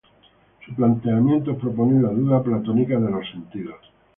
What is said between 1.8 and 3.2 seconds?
la duda platónica de